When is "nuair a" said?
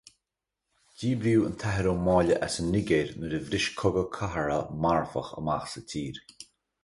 3.19-3.41